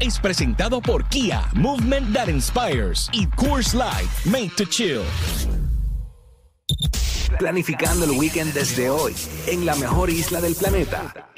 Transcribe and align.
Es 0.00 0.18
presentado 0.18 0.80
por 0.80 1.08
Kia, 1.08 1.48
Movement 1.54 2.12
That 2.12 2.26
Inspires 2.26 3.08
y 3.12 3.26
Coors 3.36 3.72
Light, 3.72 4.08
Made 4.24 4.50
to 4.56 4.64
Chill. 4.64 5.02
Planificando 7.38 8.04
el 8.04 8.12
weekend 8.12 8.52
desde 8.52 8.90
hoy 8.90 9.14
en 9.46 9.64
la 9.64 9.76
mejor 9.76 10.10
isla 10.10 10.40
del 10.40 10.56
planeta. 10.56 11.30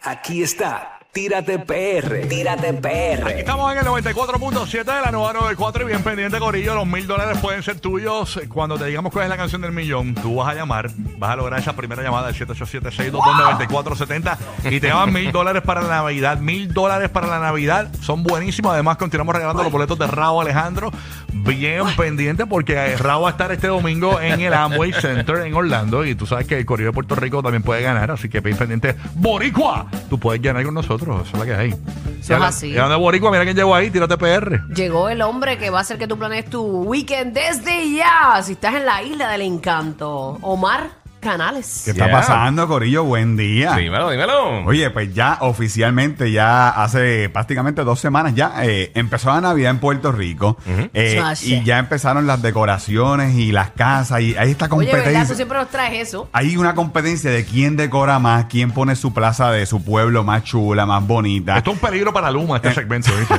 Aquí 0.00 0.42
está, 0.42 0.98
Tírate 1.12 1.58
PR, 1.58 2.26
Tírate 2.26 2.72
PR. 2.72 3.28
Aquí 3.28 3.40
estamos 3.40 3.70
en 3.70 3.80
el 3.80 3.84
94.7 3.84 4.82
de 4.82 5.00
la 5.02 5.10
nueva 5.10 5.34
94 5.34 5.82
y 5.82 5.86
bien 5.86 6.02
pendiente, 6.02 6.38
Corillo. 6.38 6.74
Los 6.74 6.86
mil 6.86 7.06
dólares 7.06 7.36
pueden 7.36 7.62
ser 7.62 7.80
tuyos. 7.80 8.40
Cuando 8.48 8.78
te 8.78 8.86
digamos 8.86 9.12
cuál 9.12 9.24
es 9.24 9.28
la 9.28 9.36
canción 9.36 9.60
del 9.60 9.72
millón, 9.72 10.14
tú 10.14 10.36
vas 10.36 10.48
a 10.48 10.54
llamar, 10.54 10.90
vas 11.18 11.32
a 11.32 11.36
lograr 11.36 11.60
esa 11.60 11.74
primera 11.76 12.02
llamada 12.02 12.32
del 12.32 12.48
787-622-9470 12.48 14.38
y 14.70 14.80
te 14.80 14.88
llaman 14.88 15.12
mil 15.12 15.30
dólares 15.32 15.60
para 15.60 15.82
la 15.82 15.88
Navidad. 15.88 16.38
Mil 16.38 16.72
dólares 16.72 17.10
para 17.10 17.26
la 17.26 17.40
Navidad 17.40 17.90
son 18.00 18.22
buenísimos. 18.22 18.72
Además, 18.72 18.96
continuamos 18.96 19.34
regalando 19.34 19.62
los 19.64 19.70
boletos 19.70 19.98
de 19.98 20.06
Rabo 20.06 20.40
Alejandro. 20.40 20.90
Bien 21.34 21.84
pendiente 21.94 22.46
porque 22.46 22.96
Rabo 22.96 23.24
va 23.24 23.28
a 23.28 23.32
estar 23.32 23.52
este 23.52 23.66
domingo 23.66 24.18
en 24.18 24.40
el 24.40 24.54
Amway 24.54 24.94
Center 24.94 25.40
en 25.44 25.52
Orlando 25.52 26.06
y 26.06 26.14
tú 26.14 26.24
sabes 26.24 26.46
que 26.46 26.56
el 26.56 26.64
Corillo 26.64 26.88
de 26.88 26.94
Puerto 26.94 27.14
Rico 27.16 27.42
también 27.42 27.62
puede 27.62 27.82
ganar. 27.82 28.10
Así 28.10 28.30
que 28.30 28.40
bien 28.40 28.56
pendiente, 28.56 28.96
Boricua, 29.16 29.88
tú 30.08 30.18
puedes 30.18 30.40
ganar 30.40 30.64
con 30.64 30.72
nosotros. 30.72 31.01
Eso 31.02 31.22
es 31.22 31.32
lo 31.32 31.44
que 31.44 31.54
hay. 31.54 31.74
Eso 32.20 32.36
es 32.36 32.42
así. 32.42 32.68
Y 32.68 32.72
hablando 32.72 32.94
de 32.94 33.00
Boricua, 33.00 33.30
mira 33.30 33.44
quién 33.44 33.56
llegó 33.56 33.74
ahí, 33.74 33.90
tírate 33.90 34.16
PR. 34.16 34.60
Llegó 34.74 35.08
el 35.08 35.22
hombre 35.22 35.58
que 35.58 35.70
va 35.70 35.78
a 35.78 35.80
hacer 35.82 35.98
que 35.98 36.06
tú 36.06 36.18
planees 36.18 36.46
tu 36.48 36.62
weekend 36.62 37.34
desde 37.34 37.92
ya. 37.94 38.40
Si 38.42 38.52
estás 38.52 38.74
en 38.74 38.86
la 38.86 39.02
isla 39.02 39.28
del 39.30 39.42
encanto. 39.42 40.38
Omar 40.42 41.01
Canales. 41.22 41.82
¿Qué 41.84 41.92
está 41.92 42.06
Yeah. 42.06 42.16
pasando, 42.18 42.66
Corillo? 42.66 43.04
Buen 43.04 43.36
día. 43.36 43.76
Dímelo, 43.76 44.10
dímelo. 44.10 44.64
Oye, 44.66 44.90
pues 44.90 45.14
ya 45.14 45.36
oficialmente, 45.40 46.32
ya 46.32 46.70
hace 46.70 47.28
prácticamente 47.28 47.84
dos 47.84 48.00
semanas 48.00 48.34
ya 48.34 48.52
eh, 48.64 48.90
empezó 48.96 49.28
la 49.30 49.40
Navidad 49.40 49.70
en 49.70 49.78
Puerto 49.78 50.10
Rico 50.10 50.56
eh, 50.92 51.22
y 51.42 51.62
ya 51.62 51.78
empezaron 51.78 52.26
las 52.26 52.42
decoraciones 52.42 53.36
y 53.36 53.52
las 53.52 53.70
casas 53.70 54.20
y 54.20 54.34
hay 54.36 54.50
esta 54.50 54.66
Oye, 54.72 54.86
¿verdad? 54.86 54.98
Tú 54.98 55.04
competencia. 55.04 55.36
siempre 55.36 55.58
nos 55.58 55.68
traes 55.68 56.08
eso. 56.08 56.28
Hay 56.32 56.56
una 56.56 56.74
competencia 56.74 57.30
de 57.30 57.44
quién 57.44 57.76
decora 57.76 58.18
más, 58.18 58.46
quién 58.46 58.72
pone 58.72 58.96
su 58.96 59.14
plaza 59.14 59.52
de 59.52 59.64
su 59.66 59.84
pueblo 59.84 60.24
más 60.24 60.42
chula, 60.42 60.86
más 60.86 61.06
bonita. 61.06 61.56
Esto 61.58 61.70
es 61.70 61.76
un 61.76 61.80
peligro 61.88 62.12
para 62.12 62.32
Luma, 62.32 62.56
este 62.56 62.74
segmento, 62.74 63.10
¿viste? 63.16 63.34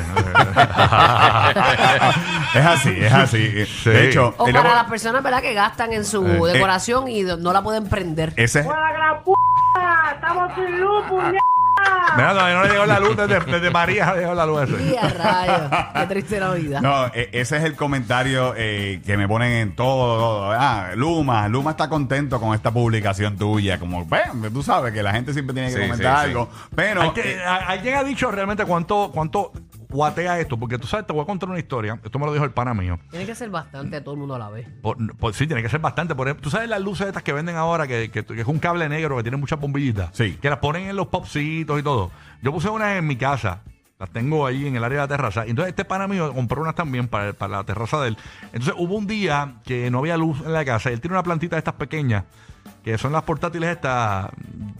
es 2.55 2.65
así, 2.65 2.89
es 2.97 3.13
así. 3.13 3.65
Sí. 3.83 3.89
De 3.89 4.09
hecho, 4.09 4.33
O 4.37 4.45
para 4.45 4.75
las 4.75 4.85
personas 4.85 5.23
¿verdad? 5.23 5.41
que 5.41 5.53
gastan 5.53 5.91
en 5.93 6.05
su 6.05 6.25
Eh, 6.25 6.53
decoración 6.53 7.07
y 7.09 7.23
no 7.23 7.51
la 7.51 7.61
pueden 7.73 7.89
prender. 7.89 8.33
ese 8.35 8.59
es 8.59 8.67
Mira, 12.15 12.29
todavía 12.31 12.55
no 12.55 12.63
le 12.63 12.69
llegó 12.69 12.85
la 12.85 12.99
luz 12.99 13.17
desde, 13.17 13.39
desde 13.39 13.71
María, 13.71 14.05
no 14.05 14.13
le 14.15 14.21
llegó 14.21 14.33
la 14.35 14.45
luz 14.45 14.61
ese. 14.63 14.83
Y 14.83 14.95
a 14.95 15.09
rayos. 15.09 15.71
Qué 15.95 16.05
triste 16.07 16.39
Navidad. 16.39 16.81
No, 16.81 17.07
e- 17.07 17.29
ese 17.33 17.57
es 17.57 17.63
el 17.63 17.75
comentario 17.75 18.53
eh, 18.55 19.01
que 19.05 19.17
me 19.17 19.27
ponen 19.27 19.51
en 19.53 19.75
todo. 19.75 20.17
todo. 20.17 20.51
Ah, 20.51 20.91
Luma, 20.95 21.47
Luma 21.49 21.71
está 21.71 21.89
contento 21.89 22.39
con 22.39 22.53
esta 22.53 22.71
publicación 22.71 23.35
tuya. 23.37 23.79
Como, 23.79 24.05
ven, 24.05 24.53
tú 24.53 24.61
sabes 24.61 24.93
que 24.93 25.01
la 25.01 25.11
gente 25.11 25.33
siempre 25.33 25.53
tiene 25.55 25.69
que 25.69 25.75
Sí, 25.75 25.81
comentar 25.81 26.17
sí, 26.17 26.21
sí. 26.23 26.29
algo. 26.29 26.49
Pero, 26.75 27.01
Hay 27.01 27.09
que- 27.11 27.31
eh, 27.33 27.43
a- 27.43 27.55
¿Alguien 27.69 27.95
ha 27.95 28.03
dicho 28.03 28.29
realmente 28.31 28.63
cuánto, 28.65 29.09
cuánto 29.11 29.51
guatea 29.93 30.39
esto? 30.39 30.57
Porque 30.57 30.77
tú 30.77 30.87
sabes, 30.87 31.07
te 31.07 31.13
voy 31.13 31.21
a 31.23 31.25
contar 31.25 31.47
una 31.49 31.59
historia. 31.59 31.99
Esto 32.03 32.19
me 32.19 32.25
lo 32.25 32.33
dijo 32.33 32.43
el 32.45 32.51
pana 32.51 32.73
mío. 32.73 32.99
Tiene 33.11 33.25
que 33.25 33.35
ser 33.35 33.49
bastante, 33.49 34.01
todo 34.01 34.15
el 34.15 34.19
mundo 34.19 34.35
a 34.35 34.39
la 34.39 34.49
vez. 34.49 34.67
Por, 34.81 34.97
por- 35.15 35.33
sí, 35.33 35.47
tiene 35.47 35.61
que 35.61 35.69
ser 35.69 35.79
bastante. 35.79 36.15
Por 36.15 36.27
ejemplo, 36.27 36.43
tú 36.43 36.49
sabes 36.49 36.67
las 36.67 36.81
luces 36.81 37.07
estas 37.07 37.23
que 37.23 37.31
venden 37.33 37.55
ahora, 37.55 37.87
que, 37.87 38.09
que- 38.11 38.25
que 38.25 38.41
es 38.41 38.47
un 38.47 38.59
cable 38.59 38.89
negro 38.89 39.15
que 39.17 39.23
tiene 39.23 39.37
muchas 39.37 39.59
bombillitas. 39.59 40.09
Sí. 40.13 40.37
Que 40.41 40.49
las 40.49 40.59
ponen 40.59 40.87
en 40.89 40.95
los 40.95 41.07
popsitos 41.07 41.79
y 41.79 41.83
todo. 41.83 42.11
Yo 42.41 42.51
puse 42.51 42.67
unas 42.69 42.97
en 42.97 43.07
mi 43.07 43.15
casa. 43.15 43.61
Las 43.99 44.09
tengo 44.09 44.45
ahí 44.45 44.67
en 44.67 44.75
el 44.75 44.83
área 44.83 44.97
de 44.97 45.03
la 45.03 45.07
terraza. 45.07 45.45
Y 45.45 45.51
Entonces 45.51 45.69
este 45.69 45.85
pana 45.85 46.07
mío 46.07 46.33
compró 46.33 46.61
unas 46.61 46.75
también 46.75 47.07
para, 47.07 47.31
para 47.33 47.57
la 47.57 47.63
terraza 47.63 48.01
de 48.01 48.09
él. 48.09 48.17
Entonces 48.51 48.73
hubo 48.77 48.95
un 48.95 49.07
día 49.07 49.55
que 49.63 49.89
no 49.91 49.99
había 49.99 50.17
luz 50.17 50.41
en 50.45 50.51
la 50.51 50.65
casa. 50.65 50.89
Y 50.89 50.93
él 50.93 50.99
tiene 51.01 51.13
una 51.15 51.23
plantita 51.23 51.55
de 51.55 51.59
estas 51.59 51.75
pequeñas, 51.75 52.25
que 52.83 52.97
son 52.97 53.13
las 53.13 53.23
portátiles 53.23 53.69
estas 53.69 54.29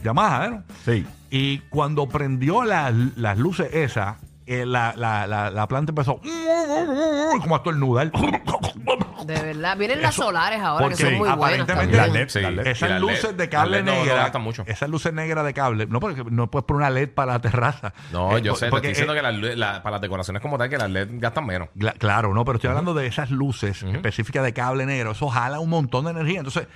Yamaha, 0.02 0.46
¿eh? 0.46 0.60
sí. 0.84 1.06
Y 1.30 1.58
cuando 1.70 2.06
prendió 2.08 2.64
la- 2.64 2.92
las 3.16 3.38
luces 3.38 3.72
esas, 3.72 4.16
eh, 4.46 4.66
la, 4.66 4.92
la, 4.96 5.26
la, 5.26 5.50
la 5.50 5.68
planta 5.68 5.90
empezó 5.92 6.20
como 7.40 7.54
a 7.54 7.58
estornudar. 7.58 8.10
De 9.24 9.40
verdad. 9.40 9.76
Vienen 9.78 10.02
las 10.02 10.14
Eso- 10.14 10.24
solares 10.24 10.60
ahora 10.60 10.84
que 10.84 10.90
porque 10.90 11.02
son 11.02 11.12
muy 11.14 11.20
buenas 11.20 11.36
aparentemente 11.38 11.96
también. 11.96 11.96
las 11.96 12.12
LED, 12.12 12.28
Sí, 12.28 12.40
las 12.40 12.52
LED. 12.52 12.66
esas 12.66 12.90
las 12.90 13.00
luces 13.00 13.24
LED. 13.24 13.34
de 13.34 13.48
cable 13.48 13.76
Las 13.78 13.84
LED 13.86 13.92
no- 13.92 13.98
no 13.98 14.04
negra, 14.04 14.22
gastan 14.22 14.42
mucho. 14.42 14.64
esas 14.66 14.88
luces 14.90 15.12
negras 15.14 15.44
de 15.46 15.54
cable, 15.54 15.86
no 15.86 16.00
porque 16.00 16.24
no 16.24 16.50
puedes 16.50 16.66
poner 16.66 16.78
una 16.82 16.90
LED 16.90 17.08
para 17.14 17.32
la 17.32 17.38
terraza. 17.40 17.94
No, 18.12 18.36
Eh, 18.36 18.42
yo 18.42 18.54
sé, 18.54 18.66
te 18.66 18.70
porque, 18.70 18.88
estoy 18.88 19.04
diciendo 19.06 19.14
eh, 19.14 19.16
que 19.16 19.22
las 19.50 19.56
la- 19.58 19.82
para 19.82 19.92
las 19.94 20.00
decoraciones 20.02 20.42
como 20.42 20.58
tal, 20.58 20.68
que 20.68 20.76
las 20.78 20.90
LED 20.90 21.08
gastan 21.14 21.46
menos. 21.46 21.68
Claro, 21.98 22.34
no, 22.34 22.44
pero 22.44 22.56
estoy 22.56 22.68
hablando 22.68 22.92
de 22.92 23.06
esas 23.06 23.30
luces 23.30 23.82
específicas 23.82 24.44
de 24.44 24.52
cable 24.52 24.84
negro. 24.84 25.12
Eso 25.12 25.28
jala 25.28 25.58
un 25.60 25.70
montón 25.70 26.04
de 26.04 26.10
energía. 26.10 26.38
Entonces, 26.40 26.66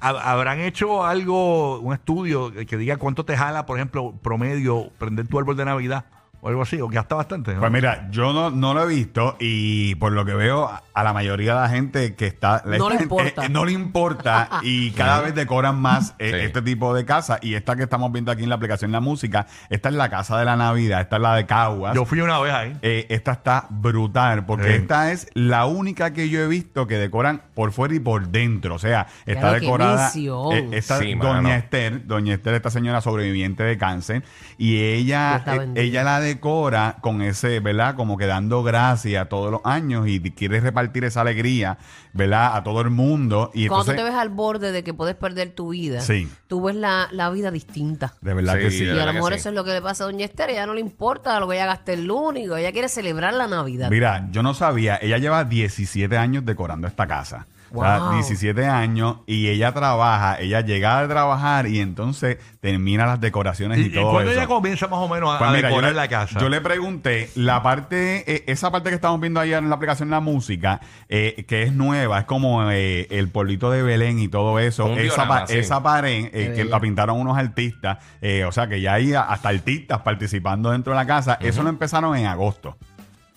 hab- 0.00 0.20
¿habrán 0.22 0.60
hecho 0.60 1.06
algo, 1.06 1.78
un 1.80 1.94
estudio 1.94 2.52
que 2.52 2.76
diga 2.76 2.98
cuánto 2.98 3.24
te 3.24 3.34
jala, 3.34 3.64
por 3.64 3.78
ejemplo, 3.78 4.12
promedio, 4.22 4.90
prender 4.98 5.26
tu 5.26 5.38
árbol 5.38 5.56
de 5.56 5.64
Navidad 5.64 6.04
o 6.40 6.48
algo 6.48 6.62
así? 6.62 6.80
¿O 6.80 6.88
gasta 6.88 7.14
bastante? 7.16 7.54
no? 7.54 7.60
Pues 7.60 7.72
mira, 7.72 8.08
yo 8.10 8.32
no, 8.32 8.50
no 8.50 8.74
lo 8.74 8.84
he 8.84 8.94
visto 8.94 9.36
y 9.40 9.94
por 9.96 10.12
lo 10.12 10.24
que 10.24 10.34
veo 10.34 10.66
a- 10.66 10.82
la 11.02 11.12
mayoría 11.12 11.54
de 11.54 11.60
la 11.60 11.68
gente 11.68 12.14
que 12.16 12.26
está... 12.26 12.62
No 12.66 12.88
le 12.90 12.98
gente, 12.98 13.02
importa. 13.04 13.44
eh, 13.44 13.48
no 13.48 13.64
le 13.64 13.70
importa 13.72 14.48
y 14.64 14.90
cada 14.90 15.20
vez 15.20 15.32
decoran 15.34 15.80
más 15.80 16.14
eh, 16.18 16.30
Sí. 16.32 16.46
este 16.46 16.60
tipo 16.62 16.92
de 16.92 17.04
casa 17.04 17.38
y 17.40 17.54
esta 17.54 17.76
que 17.76 17.84
estamos 17.84 18.10
viendo 18.10 18.32
aquí 18.32 18.42
en 18.42 18.48
la 18.48 18.56
aplicación 18.56 18.90
La 18.90 18.98
Música, 19.00 19.46
esta 19.70 19.88
es 19.90 19.94
la 19.94 20.08
casa 20.10 20.36
de 20.38 20.44
la 20.44 20.56
Navidad, 20.56 21.00
esta 21.00 21.16
es 21.16 21.22
la 21.22 21.36
de 21.36 21.46
Caguas. 21.46 21.94
Yo 21.94 22.04
fui 22.04 22.20
una 22.20 22.40
vez 22.40 22.52
ahí. 22.52 22.76
Eh, 22.82 23.06
esta 23.10 23.30
está 23.32 23.66
brutal 23.70 24.44
porque 24.44 24.66
Sí. 24.68 24.72
esta 24.74 25.12
es 25.12 25.28
la 25.34 25.66
única 25.66 26.12
que 26.12 26.28
yo 26.28 26.40
he 26.40 26.48
visto 26.48 26.86
que 26.88 26.98
decoran 26.98 27.42
por 27.54 27.70
fuera 27.70 27.94
y 27.94 28.00
por 28.00 28.28
dentro. 28.28 28.74
O 28.74 28.78
sea, 28.80 29.06
está 29.24 29.40
Claro, 29.50 29.60
decorada. 29.60 30.10
eh, 30.16 30.68
esta 30.72 30.98
Sí, 30.98 31.14
doña 31.14 31.32
mano. 31.42 31.48
Esther, 31.54 32.06
doña 32.08 32.34
Esther, 32.34 32.54
esta 32.54 32.70
señora 32.70 33.00
sobreviviente 33.00 33.62
de 33.62 33.78
cáncer, 33.78 34.24
y 34.58 34.78
ella, 34.82 35.42
la 35.46 35.54
eh, 35.54 35.68
ella 35.76 36.02
la 36.02 36.20
decora 36.28 36.96
con 37.00 37.22
ese, 37.22 37.60
¿verdad? 37.60 37.94
Como 37.94 38.16
que 38.16 38.26
dando 38.26 38.62
gracias 38.62 39.28
todos 39.28 39.50
los 39.50 39.60
años 39.64 40.06
y 40.08 40.20
quiere 40.32 40.60
repartir 40.60 41.04
esa 41.04 41.22
alegría, 41.22 41.78
¿verdad? 42.12 42.56
A 42.56 42.62
todo 42.62 42.80
el 42.80 42.90
mundo. 42.90 43.50
Y 43.54 43.68
Cuando 43.68 43.86
tú 43.92 43.96
te 43.96 44.02
ves 44.04 44.14
al 44.14 44.28
borde 44.28 44.72
de 44.72 44.82
que 44.84 44.94
puedes 44.94 45.14
perder 45.16 45.50
tu 45.50 45.70
vida, 45.70 46.00
Sí. 46.00 46.28
tú 46.46 46.62
ves 46.62 46.76
la, 46.76 47.08
la 47.12 47.30
vida 47.30 47.50
distinta. 47.50 48.14
de 48.20 48.34
verdad 48.34 48.54
Sí, 48.54 48.60
que 48.60 48.70
sí. 48.70 48.84
Y 48.84 48.98
a 48.98 49.06
lo 49.06 49.12
mejor 49.12 49.32
sí. 49.32 49.38
eso 49.40 49.48
es 49.48 49.54
lo 49.54 49.64
que 49.64 49.72
le 49.72 49.82
pasa 49.82 50.04
a 50.04 50.06
Doña 50.06 50.24
Esther. 50.24 50.50
Ella 50.50 50.66
no 50.66 50.74
le 50.74 50.80
importa 50.80 51.38
lo 51.40 51.48
que 51.48 51.56
ella 51.56 51.66
gaste 51.66 51.94
el 51.94 52.10
único. 52.10 52.56
Ella 52.56 52.72
quiere 52.72 52.88
celebrar 52.88 53.34
la 53.34 53.46
Navidad. 53.46 53.90
Mira, 53.90 54.28
yo 54.30 54.42
no 54.42 54.54
sabía, 54.54 54.98
ella 55.02 55.18
lleva 55.18 55.44
17 55.44 56.16
años 56.16 56.44
decorando 56.44 56.86
esta 56.86 57.06
casa. 57.06 57.46
O 57.74 57.82
sea, 57.82 57.98
Wow. 57.98 58.12
17 58.14 58.66
años 58.66 59.18
y 59.26 59.48
ella 59.48 59.72
trabaja, 59.72 60.40
ella 60.40 60.60
llega 60.62 60.98
a 60.98 61.08
trabajar 61.08 61.66
y 61.66 61.80
entonces 61.80 62.38
termina 62.60 63.06
las 63.06 63.20
decoraciones 63.20 63.78
y, 63.78 63.82
¿Y, 63.82 63.84
y 63.86 63.90
todo 63.92 64.10
cuándo 64.12 64.30
eso. 64.30 64.40
ella 64.40 64.48
comienza 64.48 64.88
más 64.88 65.00
o 65.00 65.08
menos 65.08 65.34
a, 65.34 65.38
Pues 65.38 65.50
a 65.50 65.52
mira, 65.52 65.68
yo 65.68 65.74
decorar 65.76 65.90
le, 65.92 65.96
la 65.96 66.08
casa? 66.08 66.40
yo 66.40 66.48
le 66.48 66.60
pregunté, 66.60 67.30
la 67.34 67.62
parte, 67.62 68.24
eh, 68.32 68.44
esa 68.46 68.70
parte 68.70 68.88
que 68.88 68.94
estamos 68.94 69.20
viendo 69.20 69.38
ayer 69.40 69.58
en 69.58 69.68
la 69.68 69.76
aplicación 69.76 70.10
La 70.10 70.20
Música, 70.20 70.80
eh, 71.08 71.44
que 71.46 71.62
es 71.62 71.72
nueva, 71.72 72.20
es 72.20 72.24
como 72.24 72.70
eh, 72.70 73.06
el 73.10 73.28
polito 73.28 73.70
de 73.70 73.82
Belén 73.82 74.18
y 74.18 74.28
todo 74.28 74.58
eso. 74.58 74.86
Un 74.86 74.92
Esa, 74.92 75.02
diorama, 75.02 75.40
pa- 75.40 75.46
sí. 75.46 75.58
esa 75.58 75.82
pared 75.82 76.30
eh, 76.32 76.52
que 76.56 76.64
la 76.64 76.80
pintaron 76.80 77.18
unos 77.20 77.36
artistas, 77.36 77.98
o 78.46 78.52
sea 78.52 78.66
que 78.68 78.80
ya 78.80 78.94
hay 78.94 79.12
hasta 79.14 79.48
artistas 79.48 80.00
participando 80.00 80.70
dentro 80.70 80.92
de 80.92 80.96
la 80.98 81.06
casa. 81.06 81.38
Eso 81.40 81.62
lo 81.62 81.68
empezaron 81.68 82.16
en 82.16 82.26
agosto. 82.26 82.76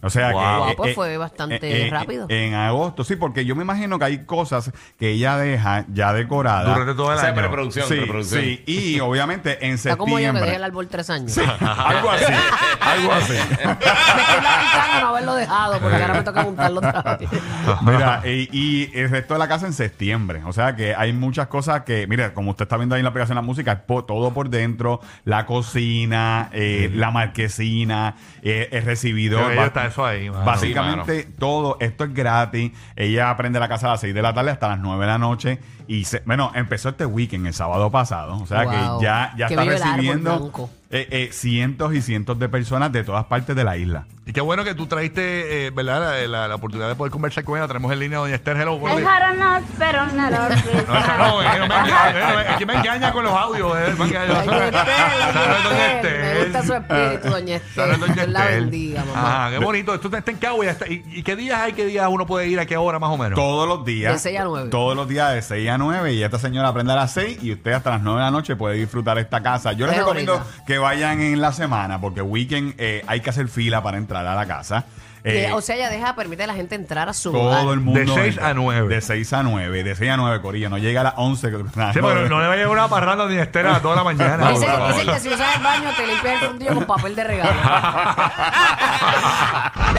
O 0.02 0.10
sea 0.10 0.32
Wow. 0.32 0.68
que. 0.70 0.76
Pues 0.76 0.96
fue 0.96 1.18
bastante 1.18 1.88
rápido. 1.92 2.26
En 2.30 2.54
agosto, 2.54 3.04
sí, 3.04 3.16
porque 3.16 3.46
yo 3.46 3.56
me 3.56 3.64
imagino 3.64 4.00
que 4.00 4.06
hay 4.06 4.26
cosas 4.26 4.72
que 4.98 5.12
ella 5.12 5.38
deja 5.38 5.86
ya 5.94 6.14
decoradas. 6.14 6.68
Durante 6.74 6.94
todo 6.96 7.12
el 7.12 7.18
es 7.20 7.24
año. 7.24 7.36
preproducción, 7.36 7.88
Sí, 7.88 7.96
preproducción. 7.96 8.42
sí, 8.42 8.64
y 8.66 9.00
obviamente 9.02 9.66
en 9.66 9.74
Está 9.74 9.96
como 9.98 10.20
yo 10.20 10.34
que 10.34 10.40
dejé 10.40 10.56
el 10.56 10.62
septiembre. 10.62 10.66
árbol 10.66 10.88
tres 10.88 11.10
años. 11.10 11.38
algo 11.38 12.10
así, 12.12 12.34
algo 12.82 13.12
así. 13.14 13.34
me 13.34 13.40
estoy 13.42 14.44
lamentando 14.44 15.02
no 15.02 15.08
haberlo 15.10 15.36
dejado 15.36 15.80
porque 15.80 15.96
ahora 15.98 16.14
me 16.14 16.24
toca 16.24 16.44
montarlo 16.44 16.80
otra 16.80 17.18
vez. 17.20 17.30
Mira, 17.82 18.22
y, 18.26 18.50
y 18.52 18.92
el 18.98 19.10
resto 19.10 19.34
de 19.36 19.40
la 19.40 19.48
casa 19.48 19.68
en 19.68 19.74
septiembre. 19.74 20.42
O 20.46 20.54
sea 20.54 20.76
que 20.76 20.96
hay 20.96 21.14
muchas 21.14 21.48
cosas 21.48 21.82
que, 21.84 22.08
mira, 22.08 22.34
como 22.34 22.52
usted 22.52 22.64
está 22.64 22.78
viendo 22.78 22.96
ahí 22.96 23.00
en 23.00 23.04
la 23.06 23.10
aplicación 23.10 23.36
de 23.36 23.42
la 23.42 23.46
música, 23.46 23.72
es 23.74 23.80
todo 24.08 24.34
por 24.34 24.50
dentro, 24.50 25.00
la 25.26 25.46
cocina, 25.46 26.50
eh, 26.54 26.90
la 26.94 27.12
marquesina, 27.12 28.16
eh, 28.42 28.70
el 28.72 28.84
recibidor. 28.84 29.52
Está 29.52 29.91
eso 29.92 30.06
ahí, 30.06 30.30
mano. 30.30 30.44
Básicamente 30.46 31.24
todo 31.38 31.78
esto 31.80 32.04
es 32.06 32.14
gratis. 32.14 32.72
Ella 32.96 33.30
aprende 33.30 33.60
la 33.60 33.68
casa 33.70 33.88
a 33.88 33.92
las 33.92 34.02
6 34.02 34.14
de 34.14 34.22
la 34.22 34.34
tarde 34.34 34.52
hasta 34.52 34.68
las 34.68 34.80
9 34.80 35.06
de 35.06 35.12
la 35.12 35.18
noche. 35.18 35.60
Y 35.88 36.06
se- 36.06 36.24
bueno, 36.26 36.52
empezó 36.56 36.90
este 36.90 37.06
weekend, 37.06 37.46
el 37.48 37.54
sábado 37.54 37.92
pasado. 37.92 38.36
O 38.42 38.46
sea 38.46 38.64
Wow. 38.64 39.00
que 39.00 39.06
ya, 39.06 39.34
ya 39.38 39.48
Que 39.48 39.54
está 39.54 39.62
bello 39.64 39.76
el 39.76 39.82
árbol 39.84 39.96
recibiendo 39.98 40.40
blanco. 40.40 40.70
eh, 40.90 41.08
eh, 41.12 41.30
cientos 41.32 41.94
y 41.94 42.02
cientos 42.02 42.40
de 42.40 42.50
personas 42.50 42.92
de 42.92 43.04
todas 43.04 43.26
partes 43.26 43.56
de 43.56 43.64
la 43.64 43.78
isla. 43.78 44.06
Y 44.32 44.34
qué 44.34 44.40
bueno 44.40 44.64
que 44.64 44.74
tú 44.76 44.88
traíste, 44.88 45.68
eh, 45.68 45.72
¿verdad? 45.72 46.00
La, 46.22 46.28
la- 46.28 46.48
la 46.48 46.56
oportunidad 46.56 46.88
de 46.88 46.96
poder 46.96 47.12
conversar 47.12 47.44
con 47.44 47.58
ella. 47.58 47.68
Tenemos 47.68 47.92
en 47.92 48.00
línea 48.00 48.18
a 48.18 48.22
doña 48.22 48.36
Esther. 48.36 48.56
Hello. 48.56 48.80
Dejaron 48.80 49.38
no, 49.38 49.60
pero 49.78 50.06
no 50.06 50.30
lo 50.30 50.38
No, 50.88 50.98
esa 51.00 51.18
no, 51.18 51.42
eh, 51.42 51.46
no 51.60 51.68
me 51.68 51.76
engaña, 51.76 52.42
eh, 52.42 52.48
aquí 52.56 52.66
me 52.66 52.76
engaña 52.76 53.12
con 53.12 53.26
los 53.26 53.34
audios. 53.34 53.74
Eh, 53.78 53.94
me 54.00 54.06
engaña. 54.06 54.42
Doña 54.44 54.68
Esther, 55.96 56.22
Me 56.36 56.44
gusta 56.46 56.64
su 56.64 56.74
espíritu, 56.76 57.28
doña 57.30 57.56
Esther. 57.58 58.00
doña 58.00 58.14
Dios 58.14 58.28
la 58.30 58.40
Esther. 58.46 58.62
bendiga, 58.62 59.04
mamá. 59.04 59.22
Ajá, 59.46 59.52
qué 59.52 59.66
bonito. 59.66 59.94
Esto 59.96 60.16
está 60.16 60.32
en 60.32 60.38
Cagua. 60.38 60.64
y 60.66 60.68
está- 60.70 60.88
¿Y, 60.88 61.04
¿Y 61.08 61.24
qué 61.24 61.36
días 61.36 61.60
hay? 61.60 61.74
¿Qué 61.74 61.86
días 61.86 62.08
uno 62.10 62.26
puede 62.26 62.48
ir? 62.48 62.58
¿A 62.62 62.66
qué 62.66 62.78
hora 62.78 63.00
más 63.00 63.10
o 63.10 63.18
menos? 63.18 63.36
Todos 63.38 63.68
los 63.68 63.84
días. 63.84 64.14
De 64.14 64.20
seis 64.20 64.40
a 64.40 64.46
nueve. 64.46 64.70
Todos 64.70 64.96
los 64.96 65.10
días 65.10 65.34
de 65.34 65.42
6 65.42 65.70
a 65.70 65.78
9. 65.78 66.14
Y 66.14 66.24
esta 66.24 66.40
señora 66.40 66.70
aprende 66.70 66.94
a 66.94 66.96
las 66.96 67.12
6 67.12 67.40
y 67.44 67.52
usted 67.52 67.74
hasta 67.74 67.90
las 67.90 68.02
9 68.02 68.18
de 68.20 68.26
la 68.28 68.32
noche 68.32 68.56
puede 68.56 68.76
disfrutar 68.78 69.18
esta 69.18 69.44
casa. 69.44 69.74
Yo 69.74 69.88
les 69.88 69.98
recomiendo 69.98 70.42
que 70.66 70.78
vayan 70.78 71.20
en 71.20 71.42
la 71.42 71.52
semana 71.52 72.00
porque 72.00 72.22
weekend 72.22 72.76
eh, 72.78 73.04
hay 73.08 73.20
que 73.20 73.30
hacer 73.30 73.50
fila 73.50 73.84
para 73.84 73.98
entrar 73.98 74.21
a 74.28 74.36
la 74.36 74.46
casa. 74.46 74.86
Eh, 75.24 75.52
o 75.54 75.62
sea, 75.62 75.76
ella 75.76 75.88
deja, 75.92 76.16
permite 76.16 76.46
a 76.46 76.48
la 76.48 76.56
gente 76.56 76.74
entrar 76.74 77.08
a 77.08 77.14
su 77.14 77.30
hogar. 77.36 77.62
todo 77.62 77.74
el 77.74 77.80
mundo. 77.80 78.00
De 78.00 78.08
seis 78.08 78.34
entra. 78.38 78.50
a 78.50 78.54
nueve. 78.56 78.88
De 78.96 79.02
6 79.02 79.34
a 79.34 79.44
9. 79.44 79.84
De 79.84 79.96
6 79.96 80.12
a 80.12 80.18
9, 80.18 80.42
Corillo. 80.42 80.68
No 80.68 80.80
llega 80.80 81.02
a 81.02 81.04
las 81.04 81.14
11. 81.16 81.52
que- 81.52 81.58
Sí, 81.58 81.64
pero 82.02 82.28
no 82.28 82.42
le 82.42 82.48
va 82.48 82.54
a 82.54 82.56
llevar 82.56 82.74
una 82.76 82.88
parranda 82.88 83.28
ni 83.28 83.38
Esther 83.38 83.68
a 83.68 83.80
toda 83.82 83.98
la 83.98 84.04
mañana. 84.04 84.50
Dicen, 84.50 84.68
dicen 84.88 85.14
que 85.14 85.20
si 85.20 85.30
usas 85.30 85.58
el 85.58 85.62
baño 85.62 85.90
te 85.96 86.08
limpias 86.08 86.42
el 86.42 86.48
fundillo 86.50 86.74
con 86.74 86.86
papel 86.86 87.16
de 87.16 87.24
regalo. 87.24 87.52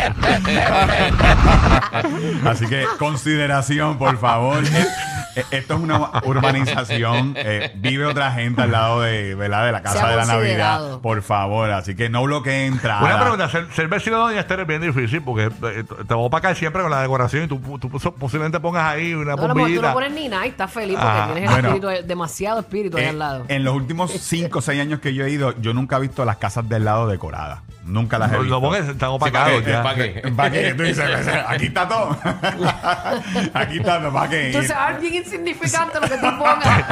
Así 2.46 2.66
que 2.66 2.84
consideración, 2.98 3.98
por 3.98 4.18
favor. 4.18 4.64
Eh, 4.64 4.86
eh, 5.36 5.44
Esto 5.50 5.74
es 5.74 5.80
una 5.80 6.10
urbanización. 6.24 7.34
eh, 7.36 7.72
vive 7.76 8.04
otra 8.04 8.32
gente 8.32 8.62
al 8.62 8.72
lado 8.72 9.00
de, 9.00 9.34
¿verdad? 9.34 9.64
de 9.66 9.72
la 9.72 9.82
casa 9.82 10.08
de 10.08 10.16
la. 10.16 10.24
Navidad. 10.26 10.98
Por 11.00 11.22
favor. 11.22 11.70
Así 11.70 11.94
que 11.94 12.08
no 12.08 12.22
bloqueen 12.24 12.74
entrada. 12.74 13.02
Una 13.04 13.20
pregunta, 13.20 13.48
ser, 13.48 13.66
ser 13.72 13.88
vecino 13.88 14.16
de 14.18 14.22
Doña 14.22 14.40
Esther 14.40 14.60
es 14.60 14.66
bien 14.66 14.82
difícil 14.82 15.22
porque 15.22 15.44
eh, 15.46 15.84
te 16.06 16.14
voy 16.14 16.26
a 16.26 16.30
pagar 16.30 16.54
siempre 16.56 16.82
con 16.82 16.90
la 16.90 17.00
decoración 17.02 17.44
y 17.44 17.48
tú, 17.48 17.58
tú 17.78 17.88
pos- 17.90 18.12
posiblemente 18.18 18.60
pongas 18.60 18.84
ahí 18.92 19.14
una 19.14 19.34
No, 19.36 19.54
mejor 19.54 19.72
tú 19.74 19.82
no 19.82 19.92
pones 19.94 20.12
ni 20.12 20.28
nada 20.28 20.46
y 20.46 20.50
estás 20.50 20.70
feliz 20.70 20.96
porque 20.98 21.08
Ah, 21.18 21.30
tienes 21.32 21.44
el 21.44 21.50
bueno. 21.62 21.74
espíritu, 21.76 22.06
demasiado 22.06 22.60
espíritu 22.60 22.96
ahí 22.98 23.04
Eh, 23.04 23.08
al 23.08 23.18
lado. 23.18 23.44
en 23.48 23.64
los 23.64 23.74
últimos 23.74 24.10
5 24.12 24.58
o 24.58 24.62
6 24.62 24.80
años 24.80 25.00
que 25.00 25.14
yo 25.14 25.24
he 25.24 25.30
ido, 25.30 25.54
yo 25.60 25.72
nunca 25.74 25.96
he 25.96 26.00
visto 26.00 26.24
las 26.24 26.36
casas 26.36 26.68
del 26.68 26.84
lado 26.84 27.06
decoradas. 27.08 27.60
Nunca 27.84 28.16
las 28.18 28.30
he 28.32 28.38
visto. 28.38 28.48
lo 28.54 28.60
pongas, 28.60 28.80
están 28.88 29.10
Sí, 29.10 29.14
opacados 29.16 29.62
¿para 29.62 29.64
qué? 29.64 29.70
ya. 29.72 29.82
¿Para 29.82 29.94
qué? 29.96 30.32
¿Para 30.36 30.50
qué? 30.50 30.74
Tú 30.74 30.82
dices, 30.84 31.04
aquí 31.48 31.66
está 31.66 31.88
todo. 31.88 32.16
aquí 33.54 33.78
está 33.78 33.98
todo. 34.00 34.12
¿Para 34.12 34.28
qué? 34.30 34.50
Tú 34.52 34.62
se 34.62 34.72
va 34.72 34.86
a 34.86 34.92
ver 34.92 35.00
bien 35.00 35.14
insignificante 35.14 36.00
lo 36.00 36.08
que 36.08 36.16
tú 36.16 36.38
pongas. 36.38 36.84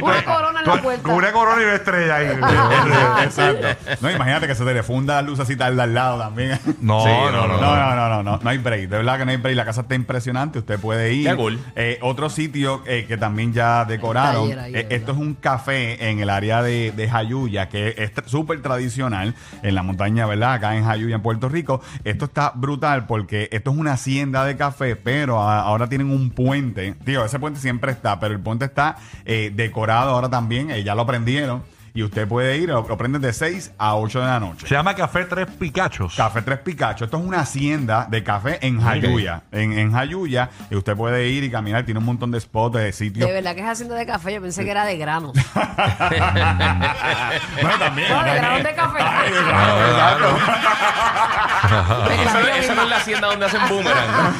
Una 0.02 0.24
corona 0.24 0.53
en 0.64 0.76
la 0.76 0.82
puerta. 0.82 1.02
Con 1.02 1.14
una 1.14 1.32
corona 1.32 1.60
y 1.62 1.64
una 1.64 1.74
estrella 1.74 2.16
ahí. 2.16 2.26
Exacto. 3.24 3.66
No, 4.00 4.10
imagínate 4.10 4.46
que 4.46 4.54
se 4.54 4.64
te 4.64 4.74
le 4.74 4.82
funda 4.82 5.16
las 5.16 5.24
lucecitas 5.26 5.74
de 5.74 5.82
al 5.82 5.94
lado 5.94 6.18
también. 6.18 6.58
No, 6.80 7.00
Sí, 7.02 7.08
no, 7.10 7.30
no, 7.32 7.48
no, 7.48 7.60
No, 7.60 7.76
no, 7.76 7.96
no, 7.96 8.08
no, 8.08 8.22
no, 8.22 8.40
no 8.42 8.50
hay 8.50 8.58
break. 8.58 8.88
De 8.88 8.96
verdad 8.98 9.18
que 9.18 9.24
no 9.24 9.30
hay 9.30 9.36
break. 9.38 9.56
La 9.56 9.64
casa 9.64 9.82
está 9.82 9.94
impresionante. 9.94 10.58
Usted 10.58 10.78
puede 10.78 11.12
ir. 11.14 11.28
Qué 11.30 11.36
cool. 11.36 11.58
Eh, 11.76 11.98
otro 12.02 12.28
sitio 12.28 12.82
eh, 12.86 13.04
que 13.08 13.16
también 13.16 13.52
ya 13.52 13.84
decoraron. 13.84 14.42
taller 14.48 14.58
ahí, 14.58 14.70
eh, 14.72 14.76
¿verdad? 14.76 14.92
esto 14.92 15.12
es 15.12 15.18
un 15.18 15.34
café 15.34 16.10
en 16.10 16.20
el 16.20 16.30
área 16.30 16.62
de, 16.62 16.92
de 16.92 17.08
Jayuya, 17.08 17.68
que 17.68 17.94
es 17.96 18.14
tr- 18.14 18.26
súper 18.26 18.60
tradicional 18.62 19.34
en 19.62 19.74
la 19.74 19.82
montaña, 19.82 20.26
¿verdad? 20.26 20.54
Acá 20.54 20.76
en 20.76 20.84
Jayuya, 20.84 21.16
en 21.16 21.22
Puerto 21.22 21.48
Rico. 21.48 21.80
Esto 22.04 22.26
está 22.26 22.52
brutal 22.54 23.06
porque 23.06 23.48
esto 23.52 23.70
es 23.70 23.76
una 23.76 23.92
hacienda 23.92 24.44
de 24.44 24.56
café, 24.56 24.96
pero 24.96 25.40
a- 25.40 25.60
ahora 25.60 25.88
tienen 25.88 26.10
un 26.10 26.30
puente. 26.30 26.94
Digo, 27.04 27.24
ese 27.24 27.38
puente 27.38 27.60
siempre 27.60 27.92
está, 27.92 28.18
pero 28.20 28.34
el 28.34 28.40
puente 28.40 28.64
está 28.66 28.96
eh, 29.24 29.50
decorado 29.54 30.10
ahora 30.10 30.28
también. 30.28 30.53
Eh, 30.54 30.82
ya 30.84 30.94
lo 30.94 31.06
prendieron. 31.06 31.62
Y 31.96 32.02
usted 32.02 32.26
puede 32.26 32.56
ir, 32.56 32.70
lo, 32.70 32.84
lo 32.88 32.96
prenden 32.98 33.22
de 33.22 33.32
6 33.32 33.74
a 33.78 33.94
8 33.94 34.18
de 34.18 34.26
la 34.26 34.40
noche. 34.40 34.66
Se 34.66 34.74
llama 34.74 34.96
Café 34.96 35.26
Tres 35.26 35.46
Picachos. 35.46 36.16
Café 36.16 36.42
Tres 36.42 36.58
Picachos. 36.58 37.06
Esto 37.06 37.18
es 37.18 37.24
una 37.24 37.38
hacienda 37.38 38.08
de 38.10 38.24
café 38.24 38.58
en 38.66 38.80
Jayuya. 38.80 39.42
En, 39.52 39.78
en 39.78 39.92
Jayuya, 39.92 40.50
y 40.72 40.74
usted 40.74 40.96
puede 40.96 41.28
ir 41.28 41.44
y 41.44 41.52
caminar. 41.52 41.84
Tiene 41.84 42.00
un 42.00 42.06
montón 42.06 42.32
de 42.32 42.40
spots, 42.40 42.74
de 42.78 42.92
sitios. 42.92 43.28
De 43.28 43.32
verdad 43.32 43.54
que 43.54 43.60
es 43.60 43.68
haciendo 43.68 43.94
de 43.94 44.06
café. 44.06 44.34
Yo 44.34 44.42
pensé 44.42 44.64
que 44.64 44.72
era 44.72 44.84
de 44.84 44.96
granos. 44.96 45.34
bueno, 45.54 45.76
también. 47.78 48.08
No, 48.08 48.24
de 48.24 48.34
granos 48.34 48.64
de 48.64 48.74
café. 48.74 48.98
Ay, 49.00 49.32
de 49.32 49.38
Esa, 52.24 52.74
no 52.74 52.82
es 52.82 52.88
la 52.88 52.96
hacienda 52.96 53.28
donde 53.28 53.46
hacen 53.46 53.60
boomerang. 53.68 54.34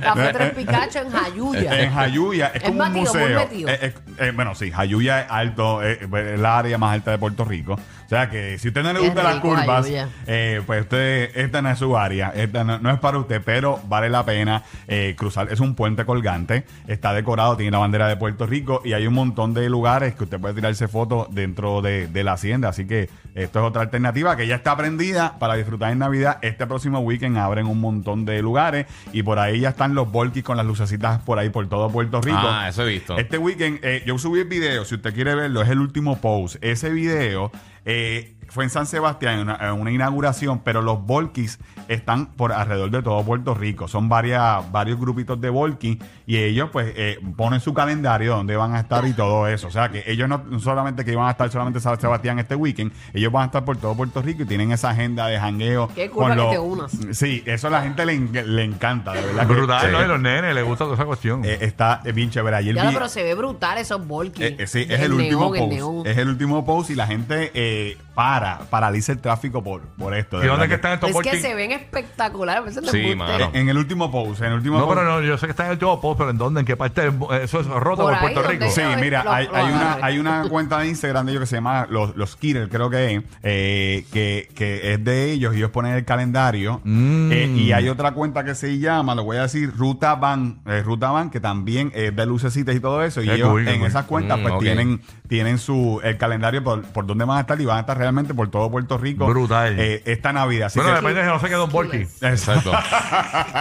Café 0.00 0.32
Tres 0.32 0.54
Picacho 0.54 1.00
en 1.00 1.10
Jayuya. 1.10 1.82
En 1.82 1.92
Jayuya 1.92 2.46
es 2.48 2.54
Es 2.62 2.64
como 2.70 2.82
un 2.82 2.92
museo. 2.94 3.40
metido. 3.40 3.68
Eh, 3.68 3.78
eh, 3.82 3.94
eh, 4.18 4.32
bueno, 4.34 4.54
sí, 4.54 4.70
Jayuya 4.70 5.01
es 5.08 5.26
alto, 5.28 5.82
eh, 5.82 5.98
es 6.02 6.12
el 6.12 6.44
área 6.46 6.78
más 6.78 6.92
alta 6.94 7.10
de 7.10 7.18
Puerto 7.18 7.44
Rico. 7.44 7.74
O 7.74 8.08
sea 8.12 8.28
que 8.28 8.58
si 8.58 8.68
a 8.68 8.70
usted 8.70 8.82
no 8.82 8.92
le 8.92 9.00
Qué 9.00 9.06
gustan 9.06 9.24
las 9.24 9.34
rico, 9.36 9.48
curvas, 9.48 9.84
Jayuya. 9.86 10.08
eh, 10.26 10.60
pues 10.66 10.82
usted, 10.82 11.30
esta 11.34 11.62
no 11.62 11.70
es 11.70 11.78
su 11.78 11.96
área, 11.96 12.30
esta 12.36 12.62
no, 12.62 12.78
no 12.78 12.90
es 12.90 12.98
para 12.98 13.16
usted, 13.16 13.40
pero 13.42 13.80
vale 13.88 14.10
la 14.10 14.22
pena 14.26 14.62
eh, 14.86 15.14
cruzar. 15.16 15.50
Es 15.50 15.60
un 15.60 15.74
puente 15.74 16.04
colgante, 16.04 16.66
está 16.86 17.14
decorado, 17.14 17.56
tiene 17.56 17.70
la 17.70 17.78
bandera 17.78 18.08
de 18.08 18.16
Puerto 18.18 18.46
Rico 18.46 18.82
y 18.84 18.92
hay 18.92 19.06
un 19.06 19.14
montón 19.14 19.54
de 19.54 19.66
lugares 19.70 20.14
que 20.14 20.24
usted 20.24 20.38
puede 20.38 20.52
tirarse 20.52 20.88
fotos 20.88 21.28
dentro 21.30 21.80
de, 21.80 22.06
de 22.06 22.22
la 22.22 22.34
hacienda. 22.34 22.68
Así 22.68 22.86
que 22.86 23.08
esto 23.34 23.60
es 23.60 23.64
otra 23.64 23.80
alternativa 23.80 24.36
que 24.36 24.46
ya 24.46 24.56
está 24.56 24.72
aprendida 24.72 25.38
para 25.38 25.54
disfrutar 25.54 25.90
en 25.90 25.98
Navidad. 26.00 26.36
Este 26.42 26.66
próximo 26.66 26.98
weekend 27.00 27.38
abren 27.38 27.66
un 27.66 27.80
montón 27.80 28.26
de 28.26 28.42
lugares 28.42 28.84
y 29.14 29.22
por 29.22 29.38
ahí 29.38 29.60
ya 29.60 29.70
están 29.70 29.94
los 29.94 30.12
volkis 30.12 30.44
con 30.44 30.58
las 30.58 30.66
lucecitas 30.66 31.22
por 31.22 31.38
ahí 31.38 31.48
por 31.48 31.66
todo 31.66 31.88
Puerto 31.90 32.20
Rico. 32.20 32.36
Ah, 32.42 32.68
eso 32.68 32.82
he 32.82 32.90
visto. 32.90 33.16
Este 33.16 33.38
weekend, 33.38 33.78
eh, 33.82 34.02
yo 34.04 34.18
subí 34.18 34.40
el 34.40 34.48
video, 34.48 34.84
si 34.92 34.96
usted 34.96 35.14
quiere 35.14 35.34
verlo, 35.34 35.62
es 35.62 35.70
el 35.70 35.78
último 35.78 36.20
post. 36.20 36.56
Ese 36.60 36.90
video 36.90 37.50
eh, 37.86 38.34
fue 38.52 38.64
en 38.64 38.70
San 38.70 38.86
Sebastián, 38.86 39.34
en 39.34 39.40
una, 39.40 39.56
en 39.56 39.72
una 39.72 39.90
inauguración, 39.90 40.60
pero 40.60 40.82
los 40.82 41.04
volkis 41.04 41.58
están 41.88 42.26
por 42.26 42.52
alrededor 42.52 42.90
de 42.90 43.02
todo 43.02 43.22
Puerto 43.24 43.54
Rico. 43.54 43.88
Son 43.88 44.08
varias, 44.08 44.70
varios 44.70 45.00
grupitos 45.00 45.40
de 45.40 45.50
volkis 45.50 45.98
y 46.26 46.36
ellos 46.36 46.68
pues 46.72 46.92
eh, 46.96 47.18
ponen 47.36 47.60
su 47.60 47.72
calendario 47.74 48.36
donde 48.36 48.56
van 48.56 48.74
a 48.74 48.80
estar 48.80 49.06
y 49.06 49.12
todo 49.14 49.48
eso. 49.48 49.68
O 49.68 49.70
sea 49.70 49.88
que 49.90 50.04
ellos 50.06 50.28
no 50.28 50.42
no 50.48 50.58
solamente 50.58 51.04
que 51.04 51.12
iban 51.12 51.26
a 51.28 51.30
estar 51.32 51.50
solamente 51.50 51.78
en 51.78 51.82
San 51.82 51.98
Sebastián 52.00 52.38
este 52.38 52.54
weekend, 52.54 52.92
ellos 53.14 53.32
van 53.32 53.44
a 53.44 53.46
estar 53.46 53.64
por 53.64 53.76
todo 53.78 53.94
Puerto 53.94 54.20
Rico 54.22 54.42
y 54.42 54.46
tienen 54.46 54.70
esa 54.72 54.90
agenda 54.90 55.26
de 55.28 55.38
jangueo. 55.40 55.88
Qué 55.94 56.10
cool 56.10 56.22
para 56.24 56.34
que 56.34 56.40
los- 56.42 56.50
te 56.52 56.58
unas. 56.58 56.92
Sí, 57.16 57.42
eso 57.46 57.68
a 57.68 57.70
la 57.70 57.82
gente 57.82 58.04
le, 58.06 58.18
le 58.18 58.64
encanta, 58.64 59.12
de 59.12 59.22
verdad. 59.22 59.46
que- 59.46 59.54
Brutal, 59.54 59.80
sí. 59.86 59.92
¿no? 59.92 60.04
Y 60.04 60.08
los 60.08 60.20
nenes 60.20 60.54
les 60.54 60.64
gusta 60.64 60.84
toda 60.84 60.94
esa 60.96 61.04
cuestión. 61.06 61.44
Eh, 61.44 61.58
está 61.62 62.00
bien 62.14 62.30
chévere. 62.30 62.56
Ayer 62.56 62.74
Ya, 62.74 62.88
vi- 62.88 62.94
pero 62.94 63.08
se 63.08 63.22
ve 63.22 63.34
brutal 63.34 63.78
esos 63.78 64.06
volkis. 64.06 64.44
eh, 64.44 64.56
eh, 64.58 64.66
sí, 64.66 64.86
es 64.88 65.00
el, 65.00 65.12
último 65.12 65.50
neón, 65.54 65.94
post. 65.96 66.06
Es 66.06 66.18
el 66.18 66.28
último 66.28 66.64
post 66.64 66.90
y 66.90 66.94
la 66.94 67.06
gente 67.06 67.50
eh, 67.54 67.96
para, 68.14 68.58
paraliza 68.70 69.12
el 69.12 69.18
tráfico 69.18 69.62
por, 69.62 69.80
por 69.82 70.14
esto. 70.14 70.38
de 70.38 70.44
¿Y 70.44 70.48
dónde 70.48 70.66
verdad 70.66 70.68
que 70.68 70.74
están 70.76 70.92
estos 70.92 71.10
Es 71.10 71.16
que 71.32 71.40
se 71.40 71.54
ven 71.54 71.72
espectaculares. 71.72 72.62
a 72.62 72.64
veces 72.64 72.82
les 72.82 72.92
Sí, 72.92 73.00
gusta. 73.02 73.16
mano. 73.16 73.50
En, 73.54 73.62
en 73.62 73.68
el 73.68 73.78
último 73.78 74.10
post, 74.10 74.40
en 74.42 74.48
el 74.48 74.54
último 74.54 74.78
No, 74.78 74.86
post. 74.86 74.98
pero 74.98 75.10
no, 75.10 75.22
yo 75.26 75.38
sé 75.38 75.46
que 75.46 75.50
está 75.50 75.62
en 75.64 75.68
el 75.70 75.72
último 75.74 76.00
post, 76.00 76.18
pero 76.18 76.30
¿en 76.30 76.38
dónde? 76.38 76.60
¿En 76.60 76.66
qué 76.66 76.76
parte? 76.76 77.10
Eso 77.42 77.60
es 77.60 77.66
roto 77.66 78.02
Por 78.02 78.04
por, 78.04 78.14
ahí 78.14 78.20
Puerto 78.20 78.42
donde 78.42 78.58
Rico. 78.58 78.70
Sí, 78.70 78.82
mira, 79.00 79.24
lo- 79.24 79.32
hay, 79.32 79.46
lo 79.46 79.56
hay 79.56 79.64
una, 79.72 79.80
agarré. 79.92 80.02
hay 80.04 80.18
una 80.18 80.48
cuenta 80.48 80.78
de 80.78 80.88
Instagram 80.88 81.26
de 81.26 81.32
ellos 81.32 81.40
que 81.40 81.46
se 81.46 81.56
llama 81.56 81.86
Los, 81.88 82.16
los 82.16 82.36
creo 82.68 82.90
que 82.90 83.14
es, 83.14 83.22
eh, 83.42 84.04
que, 84.12 84.48
que 84.54 84.92
es 84.92 85.04
de 85.04 85.32
ellos 85.32 85.54
y 85.54 85.58
ellos 85.58 85.70
ponen 85.70 85.94
el 85.94 86.04
calendario. 86.04 86.80
Mm. 86.84 87.32
Eh, 87.32 87.46
y 87.56 87.72
hay 87.72 87.88
otra 87.88 88.12
cuenta 88.12 88.44
que 88.44 88.54
se 88.54 88.78
llama, 88.78 89.14
lo 89.14 89.24
voy 89.24 89.38
a 89.38 89.42
decir, 89.42 89.72
Ruta 89.76 90.14
Van, 90.16 90.60
eh, 90.66 90.82
Ruta 90.82 91.10
Van, 91.10 91.30
que 91.30 91.40
también 91.40 91.90
es 91.94 92.14
de 92.14 92.26
lucecitas 92.26 92.74
y 92.74 92.80
todo 92.80 93.02
eso. 93.02 93.22
Y 93.22 93.26
Qué 93.26 93.34
ellos 93.34 93.48
cool, 93.48 93.64
qué 93.64 93.70
en 93.72 93.78
cool. 93.80 93.88
esas 93.88 94.04
cuentas 94.06 94.38
Mm, 94.38 94.42
pues 94.42 94.54
ok. 94.54 94.60
tienen, 94.62 95.00
tienen 95.28 95.58
su 95.58 96.00
el 96.02 96.16
calendario 96.18 96.62
por, 96.64 96.82
por 96.82 97.06
donde 97.06 97.24
van 97.24 97.38
a 97.38 97.40
estar 97.42 97.60
y 97.60 97.64
van 97.64 97.78
a 97.78 97.80
estar 97.80 97.96
realmente 98.02 98.34
por 98.34 98.50
todo 98.50 98.70
Puerto 98.70 98.98
Rico. 98.98 99.26
Brutal. 99.26 99.76
eh, 99.78 100.02
esta 100.06 100.32
Navidad. 100.32 100.66
Así 100.66 100.78
Bueno, 100.78 100.94
que- 100.94 101.00
depende 101.00 101.20
de 101.20 101.26
que 101.26 101.32
no 101.32 101.40
se 101.40 101.48
quede 101.48 101.62
un 101.62 101.70
Volky. 101.70 102.06
Exacto. 102.20 102.72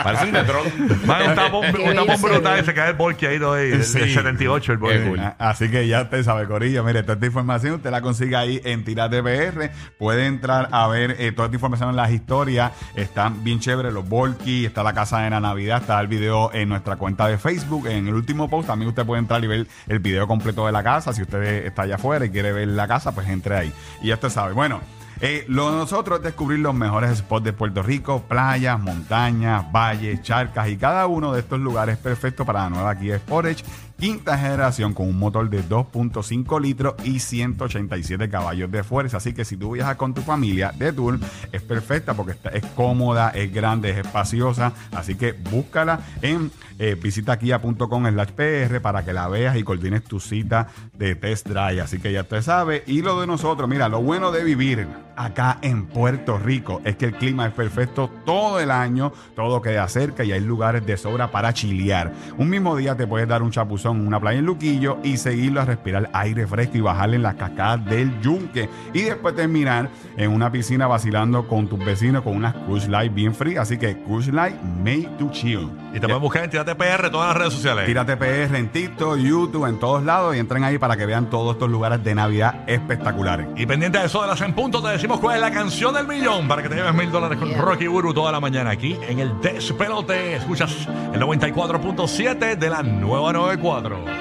Parecen 0.04 0.32
de 0.34 0.44
Tron. 0.44 0.66
Man, 1.06 1.30
un 1.30 1.36
tapón, 1.36 1.66
un 1.82 1.96
tapón 1.96 2.22
brutal 2.22 2.60
y 2.62 2.66
se 2.66 2.74
cae 2.74 2.90
el 2.90 2.96
Volky 2.96 3.26
ahí, 3.26 3.40
¿no? 3.40 3.56
el, 3.56 3.74
el 3.74 3.84
Sí. 3.84 4.00
78, 4.14 4.72
el 4.74 4.78
Volky. 4.78 4.98
Qué 4.98 5.08
cool. 5.08 5.20
Ah, 5.20 5.36
Así 5.40 5.70
que 5.70 5.88
ya 5.88 6.02
usted 6.04 6.24
sabe, 6.24 6.48
Corillo. 6.48 6.84
Mire, 6.84 7.02
toda 7.04 7.14
esta 7.16 7.26
información 7.26 7.76
usted 7.76 7.92
la 7.92 8.02
consigue 8.02 8.36
ahí 8.36 8.62
en 8.64 8.84
Tirate 8.84 9.22
PR. 9.22 9.72
Puede 9.98 10.26
entrar 10.26 10.70
a 10.72 10.88
ver 10.88 11.16
eh, 11.20 11.32
toda 11.32 11.46
esta 11.48 11.56
información 11.58 11.90
en 11.90 11.96
las 11.96 12.12
historias. 12.12 12.72
Están 12.96 13.44
bien 13.44 13.60
chéveres 13.60 13.94
los 13.94 14.08
Volky, 14.08 14.66
está 14.66 14.84
la 14.84 14.94
casa 14.94 15.20
de 15.20 15.30
la 15.30 15.40
Navidad, 15.40 15.82
está 15.82 16.00
el 16.00 16.08
video 16.08 16.52
en 16.54 16.70
nuestra 16.70 16.96
cuenta 16.96 17.28
de 17.28 17.38
Facebook. 17.38 17.88
En 17.88 18.08
el 18.08 18.14
último 18.16 18.50
post 18.50 18.68
también 18.68 18.90
usted 18.90 19.06
puede 19.06 19.20
entrar 19.20 19.44
y 19.44 19.48
ver 19.48 19.68
el 19.88 20.00
video 20.00 20.28
completo 20.28 20.66
de 20.66 20.72
la 20.72 20.84
casa. 20.84 21.14
Si 21.14 21.22
usted 21.22 21.42
está 21.66 21.84
allá 21.84 21.96
afuera 21.96 22.26
y 22.26 22.30
quiere 22.30 22.52
ver 22.54 22.68
la 22.70 22.88
casa, 22.88 23.14
pues 23.14 23.28
entre 23.28 23.56
ahí. 23.56 23.74
Y 24.02 24.08
ya 24.08 24.16
usted 24.16 24.30
sabe. 24.32 24.54
Bueno. 24.54 24.82
Eh, 25.24 25.46
lo 25.48 25.70
de 25.70 25.78
nosotros 25.78 26.18
es 26.18 26.24
descubrir 26.24 26.58
los 26.58 26.74
mejores 26.74 27.20
spots 27.20 27.46
de 27.46 27.54
Puerto 27.54 27.84
Rico, 27.84 28.24
playas, 28.28 28.80
montañas, 28.80 29.72
valles, 29.72 30.24
charcas 30.24 30.68
y 30.68 30.78
cada 30.78 31.06
uno 31.06 31.32
de 31.32 31.42
estos 31.42 31.60
lugares 31.60 31.98
es 31.98 32.02
perfecto 32.02 32.44
para 32.44 32.62
la 32.62 32.72
nueva 32.72 32.98
Kia 32.98 33.20
Sportage 33.20 33.64
quinta 34.02 34.36
generación 34.36 34.96
con 34.96 35.08
un 35.08 35.20
motor 35.20 35.48
de 35.48 35.64
2.5 35.64 36.60
litros 36.60 36.96
y 37.04 37.20
187 37.20 38.32
caballos 38.32 38.72
de 38.72 38.84
fuerza. 38.84 39.18
Así 39.18 39.32
que 39.32 39.46
si 39.46 39.58
tú 39.58 39.74
viajas 39.74 39.96
con 39.96 40.16
tu 40.16 40.22
familia 40.22 40.74
de 40.76 40.92
tour, 40.92 41.20
es 41.52 41.62
perfecta 41.62 42.16
porque 42.16 42.36
es 42.52 42.66
cómoda, 42.76 43.30
es 43.30 43.54
grande, 43.54 43.92
es 43.92 43.98
espaciosa. 43.98 44.74
Así 44.92 45.14
que 45.14 45.34
búscala 45.34 46.00
en 46.24 46.52
eh, 46.80 46.98
visitakia.com 47.00 48.08
slash 48.08 48.32
PR 48.32 48.82
para 48.82 49.06
que 49.06 49.14
la 49.14 49.28
veas 49.28 49.56
y 49.56 49.62
coordines 49.62 50.04
tu 50.04 50.20
cita 50.20 50.70
de 50.98 51.14
test 51.14 51.48
drive. 51.48 51.82
Así 51.82 52.00
que 52.00 52.12
ya 52.12 52.24
te 52.24 52.42
sabe. 52.42 52.84
Y 52.88 53.04
lo 53.04 53.22
de 53.22 53.28
nosotros, 53.28 53.70
mira, 53.70 53.88
lo 53.88 54.02
bueno 54.02 54.32
de 54.32 54.44
vivir 54.44 54.88
acá 55.16 55.60
en 55.62 55.86
Puerto 55.86 56.40
Rico 56.40 56.82
es 56.86 56.96
que 56.96 57.06
el 57.06 57.14
clima 57.14 57.46
es 57.46 57.54
perfecto 57.54 58.10
todo 58.26 58.60
el 58.60 58.72
año, 58.72 59.14
todo 59.36 59.62
queda 59.62 59.88
cerca 59.88 60.24
y 60.24 60.32
hay 60.32 60.42
lugares 60.42 60.84
de 60.88 60.98
sobra 60.98 61.30
para 61.30 61.54
chilear. 61.54 62.12
Un 62.40 62.50
mismo 62.50 62.76
día 62.76 62.98
te 62.98 63.06
puedes 63.06 63.28
dar 63.28 63.44
un 63.44 63.52
chapuzón 63.52 63.91
una 64.00 64.20
playa 64.20 64.40
en 64.40 64.46
Luquillo 64.46 64.98
y 65.04 65.18
seguirlo 65.18 65.62
a 65.62 65.66
respirar 65.66 66.10
aire 66.14 66.46
fresco 66.48 66.78
y 66.78 66.82
bajarle 66.82 67.16
en 67.16 67.24
las 67.24 67.36
cascadas 67.36 67.86
del 67.86 68.20
Yunque. 68.22 68.70
Y 68.94 69.02
después 69.04 69.36
terminar 69.36 69.90
en 70.18 70.32
una 70.32 70.52
piscina 70.52 70.88
vacilando 70.88 71.48
con 71.48 71.68
tus 71.68 71.80
vecinos 71.80 72.24
con 72.24 72.36
unas 72.36 72.54
Cruise 72.54 72.88
Light 72.88 73.14
bien 73.14 73.34
frías. 73.34 73.64
Así 73.64 73.78
que 73.78 73.98
Cruise 74.04 74.28
Light 74.28 74.56
made 74.84 75.10
to 75.18 75.30
chill. 75.32 75.70
Y 75.94 76.00
te 76.00 76.08
pueden 76.08 76.22
buscar 76.22 76.44
en 76.44 76.50
Tírate 76.50 76.76
PR 76.76 77.10
todas 77.10 77.30
las 77.30 77.38
redes 77.38 77.54
sociales. 77.54 77.86
Tírate 77.86 78.18
PR 78.18 78.56
en 78.58 78.70
TikTok, 78.70 79.18
YouTube, 79.18 79.66
en 79.66 79.80
todos 79.80 80.04
lados 80.04 80.36
y 80.36 80.40
entren 80.40 80.64
ahí 80.64 80.78
para 80.78 80.98
que 80.98 81.06
vean 81.06 81.30
todos 81.30 81.54
estos 81.54 81.70
lugares 81.70 82.04
de 82.04 82.16
Navidad 82.16 82.64
espectaculares. 82.68 83.48
Y 83.56 83.66
pendiente 83.66 84.00
de 84.00 84.06
eso 84.06 84.22
de 84.22 84.28
las 84.28 84.42
en 84.42 84.54
punto, 84.54 84.82
te 84.82 84.90
decimos 84.90 85.20
cuál 85.20 85.36
es 85.36 85.42
la 85.42 85.52
canción 85.52 85.94
del 85.94 86.08
millón 86.08 86.48
para 86.48 86.64
que 86.64 86.70
te 86.70 86.76
lleves 86.76 86.94
mil 86.94 87.12
dólares 87.12 87.38
con. 87.38 87.54
Rocky 87.54 87.88
Buru 87.88 88.14
toda 88.14 88.32
la 88.32 88.40
mañana 88.40 88.72
aquí 88.72 88.98
en 89.08 89.20
el 89.20 89.40
Despelote. 89.42 90.36
Escuchas 90.36 90.88
el 91.14 91.22
94.7 91.22 92.56
de 92.58 92.70
la 92.70 92.82
nueva 92.84 93.32
94. 93.34 93.81
cuadro. 93.82 94.12